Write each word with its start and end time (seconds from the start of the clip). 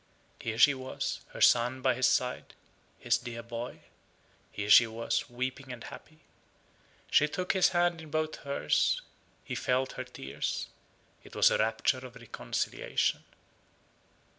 Here 0.39 0.57
she 0.57 0.73
was, 0.73 1.19
her 1.27 1.41
son 1.41 1.83
by 1.83 1.93
his 1.93 2.07
side, 2.07 2.55
his 2.97 3.19
dear 3.19 3.43
boy. 3.43 3.81
Here 4.51 4.71
she 4.71 4.87
was, 4.87 5.29
weeping 5.29 5.71
and 5.71 5.83
happy. 5.83 6.21
She 7.11 7.27
took 7.27 7.53
his 7.53 7.69
hand 7.69 8.01
in 8.01 8.09
both 8.09 8.37
hers; 8.37 9.03
he 9.43 9.53
felt 9.53 9.91
her 9.91 10.03
tears. 10.03 10.65
It 11.23 11.35
was 11.35 11.51
a 11.51 11.59
rapture 11.59 11.99
of 12.03 12.15
reconciliation. 12.15 13.23